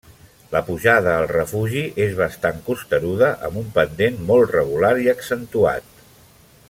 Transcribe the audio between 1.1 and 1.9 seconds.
al refugi